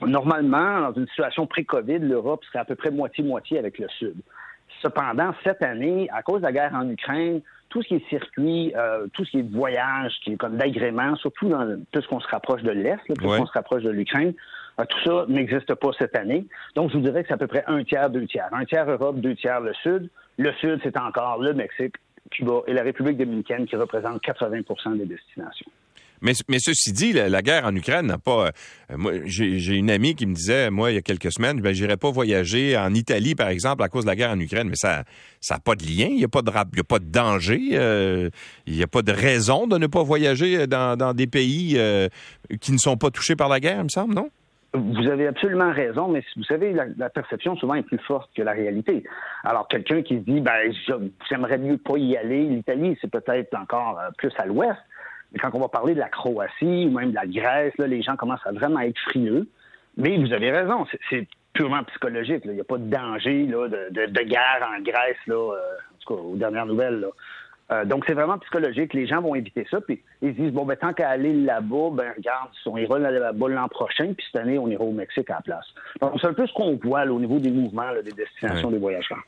normalement, 0.06 0.80
dans 0.80 0.92
une 0.92 1.08
situation 1.08 1.46
pré-COVID, 1.46 1.98
l'Europe 1.98 2.44
serait 2.44 2.60
à 2.60 2.64
peu 2.64 2.76
près 2.76 2.92
moitié-moitié 2.92 3.58
avec 3.58 3.78
le 3.78 3.88
Sud. 3.98 4.14
Cependant, 4.80 5.32
cette 5.44 5.62
année, 5.62 6.08
à 6.12 6.22
cause 6.22 6.40
de 6.40 6.46
la 6.46 6.52
guerre 6.52 6.72
en 6.74 6.88
Ukraine, 6.88 7.40
tout 7.72 7.82
ce 7.82 7.88
qui 7.88 7.94
est 7.94 8.08
circuit, 8.10 8.72
euh, 8.76 9.06
tout 9.14 9.24
ce 9.24 9.30
qui 9.30 9.38
est 9.38 9.50
voyage, 9.50 10.12
qui 10.22 10.34
est 10.34 10.36
comme 10.36 10.58
d'agrément, 10.58 11.16
surtout 11.16 11.48
dans, 11.48 11.80
qu'on 12.06 12.20
se 12.20 12.28
rapproche 12.28 12.62
de 12.62 12.70
l'Est, 12.70 13.02
plus 13.06 13.14
qu'on 13.26 13.46
se 13.46 13.52
rapproche 13.52 13.82
de 13.82 13.88
l'Ukraine, 13.88 14.34
euh, 14.78 14.84
tout 14.84 14.98
ça 15.04 15.24
n'existe 15.28 15.74
pas 15.74 15.88
cette 15.98 16.14
année. 16.14 16.44
Donc, 16.74 16.90
je 16.90 16.98
vous 16.98 17.02
dirais 17.02 17.22
que 17.22 17.28
c'est 17.28 17.34
à 17.34 17.38
peu 17.38 17.46
près 17.46 17.64
un 17.66 17.82
tiers, 17.82 18.10
deux 18.10 18.26
tiers. 18.26 18.48
Un 18.52 18.66
tiers 18.66 18.90
Europe, 18.90 19.20
deux 19.20 19.34
tiers 19.34 19.60
le 19.60 19.72
Sud. 19.72 20.10
Le 20.36 20.52
Sud, 20.60 20.80
c'est 20.82 20.98
encore 20.98 21.40
le 21.40 21.54
Mexique, 21.54 21.94
Cuba 22.30 22.60
et 22.66 22.74
la 22.74 22.82
République 22.82 23.16
dominicaine 23.16 23.64
qui 23.66 23.76
représentent 23.76 24.22
80% 24.22 24.98
des 24.98 25.06
destinations. 25.06 25.70
Mais, 26.22 26.58
ceci 26.58 26.92
dit, 26.92 27.12
la, 27.12 27.42
guerre 27.42 27.66
en 27.66 27.74
Ukraine 27.74 28.06
n'a 28.06 28.18
pas. 28.18 28.46
Euh, 28.90 28.96
moi, 28.96 29.12
j'ai 29.24 29.74
une 29.74 29.90
amie 29.90 30.14
qui 30.14 30.26
me 30.26 30.34
disait, 30.34 30.70
moi, 30.70 30.92
il 30.92 30.94
y 30.94 30.98
a 30.98 31.02
quelques 31.02 31.32
semaines, 31.32 31.60
ben, 31.60 31.74
j'irais 31.74 31.96
pas 31.96 32.10
voyager 32.10 32.76
en 32.76 32.94
Italie, 32.94 33.34
par 33.34 33.48
exemple, 33.48 33.82
à 33.82 33.88
cause 33.88 34.04
de 34.04 34.10
la 34.10 34.16
guerre 34.16 34.30
en 34.30 34.38
Ukraine. 34.38 34.68
Mais 34.68 34.76
ça, 34.76 35.04
ça 35.40 35.54
n'a 35.54 35.60
pas 35.60 35.74
de 35.74 35.82
lien. 35.82 36.06
Il 36.08 36.16
n'y 36.16 36.24
a 36.24 36.28
pas 36.28 36.42
de, 36.42 36.50
il 36.72 36.78
y 36.78 36.80
a 36.80 36.84
pas 36.84 36.98
de 37.00 37.10
danger. 37.10 37.60
Euh, 37.72 38.30
il 38.66 38.76
n'y 38.76 38.82
a 38.82 38.86
pas 38.86 39.02
de 39.02 39.12
raison 39.12 39.66
de 39.66 39.76
ne 39.78 39.86
pas 39.86 40.02
voyager 40.02 40.66
dans, 40.66 40.96
dans 40.96 41.12
des 41.12 41.26
pays 41.26 41.74
euh, 41.76 42.08
qui 42.60 42.72
ne 42.72 42.78
sont 42.78 42.96
pas 42.96 43.10
touchés 43.10 43.36
par 43.36 43.48
la 43.48 43.60
guerre, 43.60 43.78
il 43.78 43.84
me 43.84 43.88
semble, 43.88 44.14
non? 44.14 44.30
Vous 44.74 45.06
avez 45.06 45.26
absolument 45.26 45.70
raison, 45.70 46.08
mais 46.08 46.24
vous 46.34 46.44
savez, 46.44 46.72
la, 46.72 47.10
perception 47.10 47.56
souvent 47.56 47.74
est 47.74 47.82
plus 47.82 47.98
forte 47.98 48.30
que 48.34 48.40
la 48.40 48.52
réalité. 48.52 49.04
Alors, 49.44 49.68
quelqu'un 49.68 50.00
qui 50.00 50.14
se 50.16 50.20
dit, 50.20 50.40
ben, 50.40 50.72
j'aimerais 51.28 51.58
mieux 51.58 51.76
pas 51.76 51.98
y 51.98 52.16
aller, 52.16 52.44
l'Italie, 52.44 52.96
c'est 53.02 53.10
peut-être 53.10 53.54
encore 53.54 54.00
plus 54.16 54.32
à 54.38 54.46
l'ouest, 54.46 54.78
mais 55.32 55.38
quand 55.38 55.50
on 55.54 55.60
va 55.60 55.68
parler 55.68 55.94
de 55.94 55.98
la 55.98 56.08
Croatie 56.08 56.86
ou 56.86 56.90
même 56.90 57.10
de 57.10 57.14
la 57.14 57.26
Grèce, 57.26 57.72
là, 57.78 57.86
les 57.86 58.02
gens 58.02 58.16
commencent 58.16 58.46
à 58.46 58.52
vraiment 58.52 58.80
être 58.80 58.98
frileux. 58.98 59.48
Mais 59.96 60.16
vous 60.18 60.32
avez 60.32 60.50
raison, 60.50 60.86
c'est 61.10 61.26
purement 61.52 61.84
psychologique. 61.84 62.42
Il 62.44 62.52
n'y 62.52 62.60
a 62.60 62.64
pas 62.64 62.78
de 62.78 62.88
danger 62.88 63.46
là, 63.46 63.68
de, 63.68 64.22
guerre 64.22 64.68
en 64.76 64.80
Grèce, 64.82 65.16
là, 65.26 65.34
euh, 65.34 65.56
en 65.56 65.98
tout 66.00 66.14
cas, 66.14 66.20
aux 66.20 66.36
dernières 66.36 66.66
nouvelles. 66.66 67.06
Euh, 67.70 67.84
donc, 67.84 68.04
c'est 68.06 68.14
vraiment 68.14 68.38
psychologique. 68.38 68.92
Les 68.94 69.06
gens 69.06 69.20
vont 69.20 69.34
éviter 69.34 69.66
ça. 69.70 69.80
Puis, 69.80 70.02
ils 70.20 70.34
se 70.34 70.40
disent, 70.40 70.52
bon, 70.52 70.64
ben, 70.64 70.76
tant 70.76 70.92
qu'à 70.92 71.10
aller 71.10 71.32
là-bas, 71.32 71.90
ben, 71.92 72.12
regarde, 72.16 72.50
on 72.66 72.76
ira 72.76 72.98
là-bas 72.98 73.48
l'an 73.48 73.68
prochain, 73.68 74.12
puis 74.14 74.24
cette 74.30 74.42
année, 74.42 74.58
on 74.58 74.68
ira 74.68 74.84
au 74.84 74.92
Mexique 74.92 75.30
à 75.30 75.34
la 75.34 75.40
place. 75.40 75.66
Donc, 76.00 76.14
c'est 76.20 76.26
un 76.26 76.34
peu 76.34 76.46
ce 76.46 76.52
qu'on 76.52 76.78
voit 76.82 77.04
au 77.04 77.20
niveau 77.20 77.38
des 77.38 77.50
mouvements 77.50 77.92
des 78.02 78.12
destinations 78.12 78.70
des 78.70 78.78
voyageurs. 78.78 79.22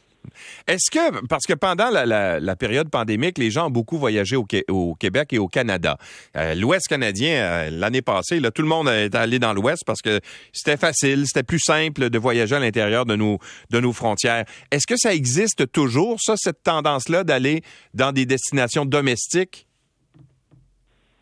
Est-ce 0.66 0.90
que, 0.90 1.26
parce 1.26 1.46
que 1.46 1.54
pendant 1.54 1.90
la, 1.90 2.56
période 2.56 2.88
pandémique, 2.88 3.38
les 3.38 3.50
gens 3.50 3.66
ont 3.66 3.70
beaucoup 3.70 3.98
voyagé 3.98 4.36
au, 4.36 4.94
Québec 4.94 5.32
et 5.32 5.38
au 5.38 5.48
Canada. 5.48 5.98
Euh, 6.36 6.54
L'Ouest 6.54 6.88
canadien, 6.88 7.34
euh, 7.34 7.70
l'année 7.70 8.02
passée, 8.02 8.40
tout 8.54 8.62
le 8.62 8.68
monde 8.68 8.88
est 8.88 9.14
allé 9.14 9.38
dans 9.38 9.52
l'Ouest 9.52 9.82
parce 9.86 10.00
que 10.02 10.20
c'était 10.52 10.76
facile, 10.76 11.24
c'était 11.26 11.42
plus 11.42 11.60
simple 11.60 12.10
de 12.10 12.18
voyager 12.18 12.56
à 12.56 12.60
l'intérieur 12.60 13.06
de 13.06 13.16
nos, 13.16 13.38
de 13.70 13.80
nos 13.80 13.92
frontières. 13.92 14.44
Est-ce 14.70 14.86
que 14.86 14.96
ça 14.96 15.14
existe 15.14 15.70
toujours, 15.72 16.20
ça, 16.20 16.34
cette 16.36 16.62
tendance-là 16.62 17.24
d'aller 17.24 17.62
dans 17.92 18.12
des 18.12 18.26
destinations 18.26 18.84
domestiques? 18.84 19.66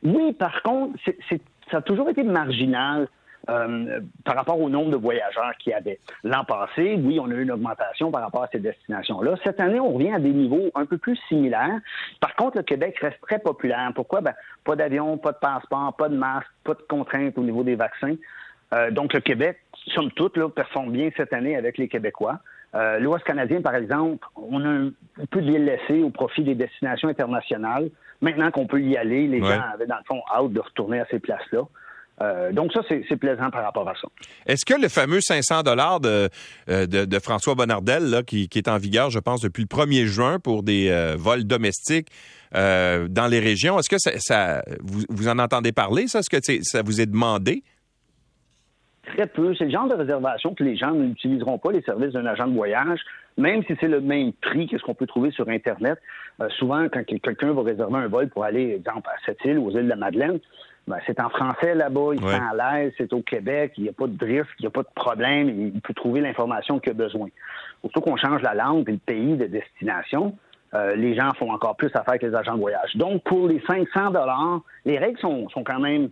Oui, 0.02 0.32
par 0.32 0.62
contre, 0.62 0.98
ça 1.70 1.78
a 1.78 1.82
toujours 1.82 2.08
été 2.08 2.22
marginal. 2.22 3.08
Euh, 3.50 3.98
par 4.24 4.36
rapport 4.36 4.60
au 4.60 4.68
nombre 4.68 4.92
de 4.92 4.96
voyageurs 4.96 5.52
qu'il 5.58 5.72
y 5.72 5.74
avait. 5.74 5.98
L'an 6.22 6.44
passé, 6.44 6.94
oui, 7.02 7.18
on 7.18 7.28
a 7.28 7.34
eu 7.34 7.42
une 7.42 7.50
augmentation 7.50 8.12
par 8.12 8.22
rapport 8.22 8.44
à 8.44 8.48
ces 8.52 8.60
destinations-là. 8.60 9.34
Cette 9.42 9.58
année, 9.58 9.80
on 9.80 9.94
revient 9.94 10.12
à 10.12 10.20
des 10.20 10.30
niveaux 10.30 10.70
un 10.76 10.86
peu 10.86 10.96
plus 10.96 11.16
similaires. 11.28 11.80
Par 12.20 12.36
contre, 12.36 12.58
le 12.58 12.62
Québec 12.62 12.96
reste 13.00 13.20
très 13.22 13.40
populaire. 13.40 13.90
Pourquoi? 13.96 14.20
Ben, 14.20 14.32
pas 14.62 14.76
d'avion, 14.76 15.18
pas 15.18 15.32
de 15.32 15.38
passeport, 15.38 15.92
pas 15.96 16.08
de 16.08 16.16
masque, 16.16 16.46
pas 16.62 16.74
de 16.74 16.82
contraintes 16.88 17.36
au 17.36 17.42
niveau 17.42 17.64
des 17.64 17.74
vaccins. 17.74 18.14
Euh, 18.74 18.92
donc, 18.92 19.12
le 19.12 19.18
Québec, 19.18 19.58
somme 19.88 20.12
toute, 20.12 20.36
là, 20.36 20.48
performe 20.48 20.92
bien 20.92 21.10
cette 21.16 21.32
année 21.32 21.56
avec 21.56 21.78
les 21.78 21.88
Québécois. 21.88 22.38
Euh, 22.76 23.00
L'Ouest 23.00 23.24
canadien, 23.24 23.60
par 23.60 23.74
exemple, 23.74 24.24
on 24.36 24.64
a 24.64 24.68
un 24.68 24.92
peu 25.32 25.42
de 25.42 25.50
laissé 25.50 26.04
au 26.04 26.10
profit 26.10 26.44
des 26.44 26.54
destinations 26.54 27.08
internationales. 27.08 27.90
Maintenant 28.20 28.52
qu'on 28.52 28.68
peut 28.68 28.80
y 28.80 28.96
aller, 28.96 29.26
les 29.26 29.40
gens 29.40 29.60
avaient, 29.74 29.86
dans 29.86 29.98
le 29.98 30.04
fond, 30.06 30.22
hâte 30.32 30.52
de 30.52 30.60
retourner 30.60 31.00
à 31.00 31.06
ces 31.10 31.18
places-là. 31.18 31.62
Euh, 32.22 32.52
donc 32.52 32.72
ça, 32.72 32.80
c'est 32.88 33.16
plaisant 33.16 33.50
par 33.50 33.64
rapport 33.64 33.88
à 33.88 33.94
ça. 33.94 34.08
Est-ce 34.46 34.64
que 34.64 34.80
le 34.80 34.88
fameux 34.88 35.20
500 35.20 35.62
dollars 35.62 36.00
de, 36.00 36.28
euh, 36.68 36.86
de, 36.86 37.18
François 37.18 37.54
Bonnardel, 37.54 38.10
là, 38.10 38.22
qui, 38.22 38.48
est 38.54 38.68
en 38.68 38.78
vigueur, 38.78 39.10
je 39.10 39.18
pense, 39.18 39.40
depuis 39.40 39.62
le 39.62 39.68
1er 39.68 40.04
juin 40.04 40.38
pour 40.38 40.62
des 40.62 40.90
euh, 40.90 41.16
vols 41.16 41.44
domestiques 41.44 42.08
dans 42.54 43.30
les 43.30 43.40
régions, 43.40 43.78
est-ce 43.78 43.88
que 43.88 43.96
ça, 43.98 44.62
vous, 44.82 45.04
vous, 45.08 45.28
en 45.28 45.38
entendez 45.38 45.72
parler, 45.72 46.06
ça? 46.06 46.18
Est-ce 46.18 46.28
que 46.28 46.36
ça 46.62 46.82
vous 46.82 47.00
est 47.00 47.06
demandé? 47.06 47.62
Très 49.06 49.26
peu. 49.26 49.54
C'est 49.54 49.64
le 49.64 49.70
genre 49.70 49.88
de 49.88 49.94
réservation 49.94 50.54
que 50.54 50.62
les 50.62 50.76
gens 50.76 50.92
n'utiliseront 50.92 51.56
pas, 51.56 51.72
les 51.72 51.80
services 51.80 52.12
d'un 52.12 52.26
agent 52.26 52.46
de 52.46 52.52
voyage, 52.52 53.00
même 53.38 53.62
si 53.64 53.74
c'est 53.80 53.88
le 53.88 54.02
même 54.02 54.34
prix 54.34 54.68
que 54.68 54.76
ce 54.76 54.82
qu'on 54.82 54.94
peut 54.94 55.06
trouver 55.06 55.30
sur 55.30 55.48
Internet. 55.48 55.98
souvent, 56.58 56.86
quand 56.92 57.02
quelqu'un 57.06 57.54
va 57.54 57.62
réserver 57.62 57.96
un 57.96 58.08
vol 58.08 58.28
pour 58.28 58.44
aller, 58.44 58.74
exemple, 58.74 59.08
à 59.08 59.16
cette 59.24 59.42
île, 59.46 59.58
aux 59.58 59.70
îles 59.70 59.84
de 59.84 59.88
la 59.88 59.96
Madeleine, 59.96 60.38
ben, 60.88 60.98
c'est 61.06 61.20
en 61.20 61.28
français 61.28 61.74
là-bas, 61.74 62.10
il 62.14 62.24
ouais. 62.24 62.34
à 62.34 62.80
l'aise, 62.80 62.92
c'est 62.98 63.12
au 63.12 63.22
Québec, 63.22 63.72
il 63.76 63.84
n'y 63.84 63.88
a 63.88 63.92
pas 63.92 64.06
de 64.06 64.24
risque, 64.24 64.50
il 64.58 64.62
n'y 64.62 64.66
a 64.66 64.70
pas 64.70 64.82
de 64.82 64.88
problème, 64.94 65.48
il 65.48 65.80
peut 65.80 65.94
trouver 65.94 66.20
l'information 66.20 66.80
qu'il 66.80 66.90
a 66.90 66.94
besoin. 66.94 67.28
Surtout 67.80 68.00
qu'on 68.00 68.16
change 68.16 68.42
la 68.42 68.54
langue 68.54 68.88
et 68.88 68.92
le 68.92 68.98
pays 68.98 69.36
de 69.36 69.46
destination, 69.46 70.36
euh, 70.74 70.96
les 70.96 71.14
gens 71.14 71.32
font 71.38 71.52
encore 71.52 71.76
plus 71.76 71.88
affaire 71.88 72.10
avec 72.10 72.22
les 72.22 72.34
agents 72.34 72.54
de 72.54 72.60
voyage. 72.60 72.96
Donc, 72.96 73.22
pour 73.24 73.46
les 73.46 73.62
500 73.66 74.10
dollars, 74.10 74.60
les 74.84 74.98
règles 74.98 75.18
sont, 75.18 75.48
sont 75.50 75.62
quand 75.62 75.78
même 75.78 76.08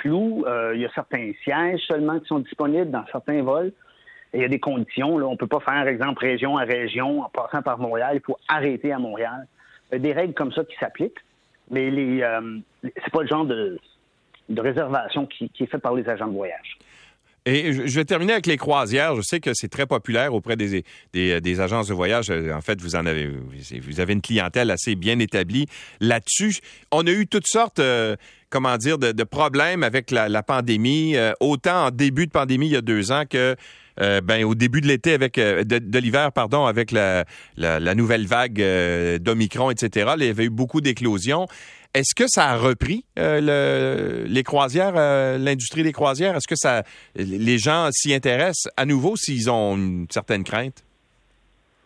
floues. 0.00 0.44
Euh, 0.46 0.72
il 0.74 0.82
y 0.82 0.84
a 0.84 0.90
certains 0.94 1.32
sièges 1.42 1.80
seulement 1.88 2.18
qui 2.20 2.26
sont 2.26 2.40
disponibles 2.40 2.90
dans 2.90 3.04
certains 3.10 3.42
vols. 3.42 3.72
Et 4.32 4.38
il 4.38 4.42
y 4.42 4.44
a 4.44 4.48
des 4.48 4.60
conditions. 4.60 5.18
Là. 5.18 5.26
On 5.26 5.32
ne 5.32 5.36
peut 5.36 5.46
pas 5.46 5.60
faire, 5.60 5.86
exemple, 5.86 6.20
région 6.20 6.56
à 6.58 6.64
région 6.64 7.22
en 7.22 7.28
passant 7.28 7.62
par 7.62 7.78
Montréal. 7.78 8.12
Il 8.14 8.20
faut 8.20 8.36
arrêter 8.48 8.92
à 8.92 8.98
Montréal. 8.98 9.46
Il 9.90 9.94
y 9.94 9.96
a 9.96 9.98
des 9.98 10.12
règles 10.12 10.34
comme 10.34 10.52
ça 10.52 10.64
qui 10.64 10.76
s'appliquent. 10.78 11.20
Mais 11.70 11.90
les, 11.90 12.22
euh, 12.22 12.58
c'est 12.82 13.12
pas 13.12 13.22
le 13.22 13.28
genre 13.28 13.44
de 13.44 13.78
de 14.48 14.60
réservation 14.60 15.26
qui, 15.26 15.50
est 15.58 15.66
faite 15.66 15.82
par 15.82 15.94
les 15.94 16.08
agents 16.08 16.28
de 16.28 16.34
voyage. 16.34 16.78
Et 17.44 17.72
je 17.72 17.96
vais 17.96 18.04
terminer 18.04 18.34
avec 18.34 18.46
les 18.46 18.56
croisières. 18.56 19.16
Je 19.16 19.22
sais 19.22 19.40
que 19.40 19.50
c'est 19.52 19.68
très 19.68 19.86
populaire 19.86 20.32
auprès 20.32 20.54
des, 20.54 20.84
des, 21.12 21.60
agences 21.60 21.88
de 21.88 21.94
voyage. 21.94 22.30
En 22.30 22.60
fait, 22.60 22.80
vous 22.80 22.94
en 22.94 23.04
avez, 23.04 23.28
vous 23.80 24.00
avez 24.00 24.12
une 24.12 24.20
clientèle 24.20 24.70
assez 24.70 24.94
bien 24.94 25.18
établie 25.18 25.66
là-dessus. 26.00 26.58
On 26.92 27.04
a 27.04 27.10
eu 27.10 27.26
toutes 27.26 27.48
sortes, 27.48 27.80
euh, 27.80 28.14
comment 28.48 28.76
dire, 28.76 28.96
de, 28.96 29.24
problèmes 29.24 29.82
avec 29.82 30.12
la, 30.12 30.42
pandémie. 30.44 31.16
Euh, 31.16 31.32
autant 31.40 31.86
en 31.86 31.90
début 31.90 32.26
de 32.26 32.32
pandémie 32.32 32.66
il 32.66 32.72
y 32.72 32.76
a 32.76 32.80
deux 32.80 33.10
ans 33.10 33.24
que 33.28 33.56
euh, 34.00 34.20
ben, 34.20 34.44
au 34.44 34.54
début 34.54 34.80
de 34.80 34.86
l'été 34.86 35.12
avec 35.12 35.34
de, 35.34 35.98
l'hiver, 35.98 36.30
pardon, 36.30 36.66
avec 36.66 36.92
la, 36.92 37.24
la 37.56 37.94
nouvelle 37.96 38.26
vague 38.26 38.62
d'Omicron, 39.18 39.72
etc. 39.72 40.12
Il 40.16 40.26
y 40.26 40.28
avait 40.28 40.44
eu 40.44 40.50
beaucoup 40.50 40.80
d'éclosions. 40.80 41.48
Est-ce 41.94 42.14
que 42.14 42.24
ça 42.26 42.48
a 42.48 42.56
repris 42.56 43.04
euh, 43.18 44.24
les 44.26 44.42
croisières, 44.42 44.94
euh, 44.96 45.36
l'industrie 45.36 45.82
des 45.82 45.92
croisières? 45.92 46.34
Est-ce 46.36 46.48
que 46.48 46.56
ça, 46.56 46.84
les 47.14 47.58
gens 47.58 47.90
s'y 47.92 48.14
intéressent 48.14 48.72
à 48.78 48.86
nouveau 48.86 49.14
s'ils 49.16 49.50
ont 49.50 49.76
une 49.76 50.06
certaine 50.08 50.42
crainte? 50.42 50.84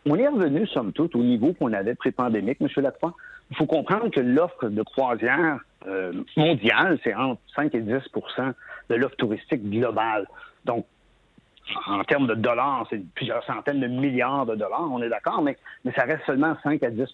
On 0.08 0.14
est 0.14 0.28
revenu, 0.28 0.64
somme 0.68 0.92
toute, 0.92 1.16
au 1.16 1.24
niveau 1.24 1.52
qu'on 1.54 1.72
avait 1.72 1.96
pré-pandémique, 1.96 2.58
M. 2.60 2.68
Lacroix. 2.76 3.14
Il 3.50 3.56
faut 3.56 3.66
comprendre 3.66 4.08
que 4.10 4.20
l'offre 4.20 4.68
de 4.68 4.82
croisière 4.82 5.58
euh, 5.88 6.12
mondiale, 6.36 7.00
c'est 7.02 7.14
entre 7.14 7.40
5 7.56 7.74
et 7.74 7.80
10% 7.80 8.52
de 8.90 8.94
l'offre 8.94 9.16
touristique 9.16 9.68
globale. 9.68 10.28
Donc, 10.64 10.86
en 11.88 12.04
termes 12.04 12.28
de 12.28 12.34
dollars, 12.34 12.86
c'est 12.90 13.04
plusieurs 13.14 13.44
centaines 13.44 13.80
de 13.80 13.88
milliards 13.88 14.46
de 14.46 14.54
dollars, 14.54 14.88
on 14.88 15.02
est 15.02 15.08
d'accord, 15.08 15.42
mais, 15.42 15.56
mais 15.84 15.92
ça 15.94 16.04
reste 16.04 16.24
seulement 16.26 16.56
5 16.62 16.80
à 16.84 16.90
10 16.90 17.08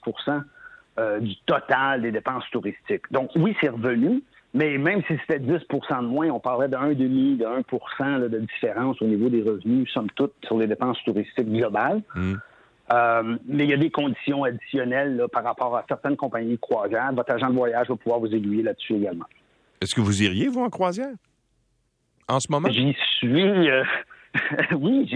euh, 0.98 1.20
du 1.20 1.36
total 1.46 2.02
des 2.02 2.12
dépenses 2.12 2.44
touristiques. 2.50 3.10
Donc 3.10 3.30
oui, 3.36 3.56
c'est 3.60 3.68
revenu, 3.68 4.22
mais 4.54 4.76
même 4.76 5.02
si 5.06 5.14
c'était 5.20 5.38
10% 5.38 6.02
de 6.02 6.06
moins, 6.06 6.28
on 6.28 6.40
parlerait 6.40 6.68
d'un 6.68 6.92
demi, 6.92 7.36
de 7.36 7.46
1 7.46 8.18
de 8.28 8.38
différence 8.40 9.00
au 9.00 9.06
niveau 9.06 9.28
des 9.28 9.42
revenus, 9.42 9.90
somme 9.90 10.10
toute, 10.14 10.34
sur 10.44 10.58
les 10.58 10.66
dépenses 10.66 11.02
touristiques 11.04 11.50
globales. 11.50 12.02
Hmm. 12.14 12.34
Euh, 12.92 13.38
mais 13.46 13.64
il 13.64 13.70
y 13.70 13.72
a 13.72 13.78
des 13.78 13.90
conditions 13.90 14.44
additionnelles 14.44 15.24
par 15.32 15.44
rapport 15.44 15.74
à 15.76 15.84
certaines 15.88 16.16
compagnies 16.16 16.56
de 16.56 16.60
croisière. 16.60 17.10
Votre 17.14 17.32
agent 17.32 17.48
de 17.48 17.54
voyage 17.54 17.88
va 17.88 17.96
pouvoir 17.96 18.20
vous 18.20 18.34
aiguiller 18.34 18.62
là-dessus 18.62 18.96
également. 18.96 19.24
Est-ce 19.80 19.94
que 19.94 20.00
vous 20.00 20.22
iriez, 20.22 20.48
vous, 20.48 20.60
en 20.60 20.68
croisière? 20.68 21.14
En 22.28 22.38
ce 22.38 22.48
moment? 22.50 22.68
J'y 22.68 22.94
suis. 23.18 23.70
Euh, 23.70 23.84
oui, 24.78 25.08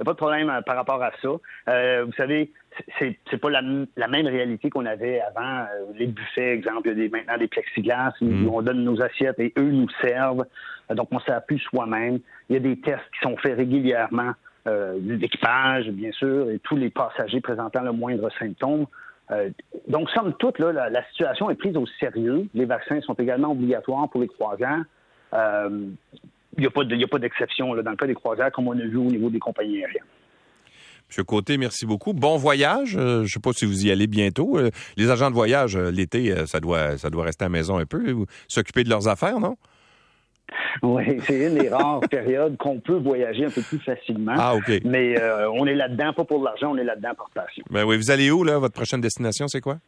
j'irais 0.00 0.02
a 0.02 0.04
pas 0.04 0.12
de 0.12 0.16
problème 0.16 0.50
euh, 0.50 0.62
par 0.62 0.76
rapport 0.76 1.02
à 1.02 1.12
ça. 1.22 1.28
Euh, 1.68 2.04
vous 2.06 2.12
savez, 2.12 2.50
c'est 2.98 3.18
c'est 3.30 3.38
pas 3.38 3.50
la, 3.50 3.62
même 3.62 4.26
réalité 4.26 4.70
qu'on 4.70 4.86
avait 4.86 5.20
avant. 5.20 5.60
Euh, 5.60 5.92
les 5.94 6.06
buffets, 6.06 6.52
exemple, 6.52 6.82
il 6.84 6.88
y 6.88 6.92
a 6.92 6.94
des, 6.94 7.08
maintenant 7.08 7.38
des 7.38 7.48
plexiglas 7.48 8.12
où 8.20 8.26
mm. 8.26 8.48
on 8.48 8.62
donne 8.62 8.84
nos 8.84 9.02
assiettes 9.02 9.38
et 9.38 9.52
eux 9.58 9.70
nous 9.70 9.88
servent. 10.00 10.44
donc, 10.90 11.08
on 11.12 11.20
plus 11.46 11.58
soi-même. 11.58 12.20
Il 12.48 12.54
y 12.54 12.56
a 12.56 12.60
des 12.60 12.78
tests 12.80 13.04
qui 13.14 13.20
sont 13.22 13.36
faits 13.36 13.56
régulièrement 13.56 14.32
euh, 14.66 14.96
d'équipage, 14.98 15.88
bien 15.90 16.12
sûr, 16.12 16.50
et 16.50 16.58
tous 16.60 16.76
les 16.76 16.90
passagers 16.90 17.40
présentant 17.40 17.82
le 17.82 17.92
moindre 17.92 18.30
symptôme. 18.38 18.86
donc, 19.88 20.10
somme 20.10 20.34
toute, 20.38 20.58
là, 20.58 20.90
la, 20.90 21.04
situation 21.10 21.50
est 21.50 21.54
prise 21.54 21.76
au 21.76 21.86
sérieux. 22.00 22.46
Les 22.54 22.64
vaccins 22.64 23.00
sont 23.02 23.14
également 23.14 23.52
obligatoires 23.52 24.08
pour 24.08 24.20
les 24.20 24.28
croisières 24.28 24.84
il 26.56 26.62
n'y 26.62 27.04
a 27.04 27.06
pas 27.08 27.18
d'exception 27.18 27.74
dans 27.74 27.90
le 27.90 27.96
cas 27.96 28.06
des 28.06 28.14
croisières, 28.14 28.52
comme 28.52 28.68
on 28.68 28.78
a 28.78 28.84
vu 28.84 28.96
au 28.96 29.04
niveau 29.04 29.30
des 29.30 29.38
compagnies 29.38 29.78
aériennes. 29.78 30.04
Monsieur 31.10 31.24
Côté, 31.24 31.58
merci 31.58 31.86
beaucoup. 31.86 32.12
Bon 32.12 32.36
voyage. 32.36 32.96
Euh, 32.96 33.18
je 33.18 33.22
ne 33.22 33.26
sais 33.26 33.40
pas 33.40 33.52
si 33.52 33.64
vous 33.64 33.84
y 33.84 33.90
allez 33.90 34.06
bientôt. 34.06 34.56
Euh, 34.56 34.70
les 34.96 35.10
agents 35.10 35.28
de 35.28 35.34
voyage, 35.34 35.74
euh, 35.74 35.90
l'été, 35.90 36.46
ça 36.46 36.60
doit, 36.60 36.98
ça 36.98 37.10
doit 37.10 37.24
rester 37.24 37.44
à 37.44 37.48
la 37.48 37.50
maison 37.50 37.78
un 37.78 37.84
peu, 37.84 38.14
s'occuper 38.46 38.84
de 38.84 38.90
leurs 38.90 39.08
affaires, 39.08 39.40
non? 39.40 39.56
Oui, 40.82 41.20
c'est 41.22 41.48
une 41.48 41.58
des 41.58 41.68
rares 41.68 41.98
périodes 42.10 42.56
qu'on 42.58 42.78
peut 42.78 42.98
voyager 42.98 43.44
un 43.44 43.50
peu 43.50 43.60
plus 43.60 43.80
facilement. 43.80 44.34
Ah, 44.38 44.54
OK. 44.54 44.70
Mais 44.84 45.20
on 45.52 45.66
est 45.66 45.74
là-dedans, 45.74 46.12
pas 46.12 46.24
pour 46.24 46.44
l'argent, 46.44 46.70
on 46.70 46.78
est 46.78 46.84
là-dedans 46.84 47.14
par 47.16 47.30
passion. 47.30 47.64
Ben 47.70 47.84
oui, 47.84 47.96
vous 47.96 48.12
allez 48.12 48.30
où, 48.30 48.44
là? 48.44 48.58
Votre 48.58 48.74
prochaine 48.74 49.00
destination, 49.00 49.48
c'est 49.48 49.60
quoi? 49.60 49.78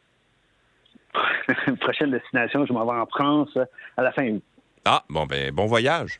prochaine 1.79 2.11
destination, 2.11 2.65
je 2.65 2.73
m'en 2.73 2.85
vais 2.85 2.99
en 2.99 3.05
France 3.05 3.57
à 3.95 4.03
la 4.03 4.11
fin 4.11 4.27
août. 4.27 4.43
Ah, 4.83 5.03
bon, 5.09 5.25
ben, 5.25 5.51
bon 5.51 5.67
voyage. 5.67 6.19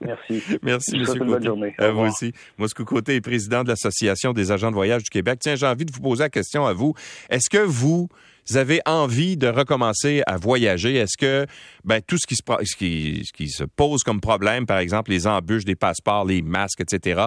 Merci. 0.00 0.42
Merci, 0.62 0.96
M. 0.96 1.06
Côté. 1.06 1.18
Bonne 1.20 1.44
journée. 1.44 1.74
À 1.78 1.90
vous 1.90 2.00
aussi. 2.02 2.32
Moscou 2.58 2.84
Côté 2.84 3.16
est 3.16 3.20
président 3.20 3.62
de 3.62 3.68
l'Association 3.68 4.32
des 4.32 4.52
agents 4.52 4.70
de 4.70 4.74
voyage 4.74 5.02
du 5.02 5.10
Québec. 5.10 5.38
Tiens, 5.40 5.56
j'ai 5.56 5.66
envie 5.66 5.84
de 5.84 5.92
vous 5.92 6.00
poser 6.00 6.24
la 6.24 6.30
question 6.30 6.66
à 6.66 6.72
vous. 6.72 6.94
Est-ce 7.28 7.48
que 7.50 7.58
vous 7.58 8.08
avez 8.54 8.80
envie 8.86 9.36
de 9.36 9.46
recommencer 9.46 10.22
à 10.26 10.36
voyager? 10.36 10.96
Est-ce 10.96 11.16
que 11.16 11.46
ben, 11.84 12.00
tout 12.00 12.16
ce 12.18 12.26
qui, 12.26 12.36
se, 12.36 12.42
ce, 12.64 12.76
qui, 12.76 13.22
ce 13.24 13.32
qui 13.32 13.48
se 13.48 13.64
pose 13.64 14.02
comme 14.02 14.20
problème, 14.20 14.66
par 14.66 14.78
exemple 14.78 15.10
les 15.10 15.26
embûches 15.26 15.64
des 15.64 15.76
passeports, 15.76 16.24
les 16.24 16.42
masques, 16.42 16.80
etc., 16.80 17.22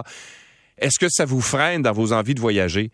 est-ce 0.76 0.98
que 0.98 1.06
ça 1.08 1.24
vous 1.24 1.40
freine 1.40 1.82
dans 1.82 1.92
vos 1.92 2.12
envies 2.12 2.34
de 2.34 2.40
voyager? 2.40 2.90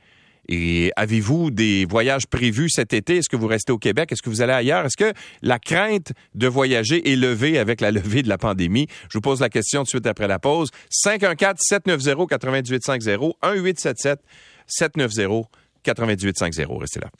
Et 0.48 0.90
avez-vous 0.96 1.50
des 1.50 1.84
voyages 1.84 2.26
prévus 2.26 2.70
cet 2.70 2.92
été? 2.92 3.18
Est-ce 3.18 3.28
que 3.28 3.36
vous 3.36 3.46
restez 3.46 3.70
au 3.72 3.78
Québec? 3.78 4.10
Est-ce 4.12 4.22
que 4.22 4.30
vous 4.30 4.42
allez 4.42 4.52
ailleurs? 4.52 4.86
Est-ce 4.86 4.96
que 4.96 5.12
la 5.42 5.58
crainte 5.58 6.12
de 6.34 6.48
voyager 6.48 7.12
est 7.12 7.16
levée 7.16 7.58
avec 7.58 7.80
la 7.80 7.90
levée 7.92 8.22
de 8.22 8.28
la 8.28 8.38
pandémie? 8.38 8.86
Je 9.08 9.18
vous 9.18 9.22
pose 9.22 9.40
la 9.40 9.48
question 9.48 9.80
tout 9.80 9.84
de 9.84 9.90
suite 9.90 10.06
après 10.06 10.28
la 10.28 10.38
pause. 10.38 10.70
514-790-9850, 11.06 13.32
1877-790-9850. 15.86 16.80
Restez 16.80 17.00
là. 17.00 17.10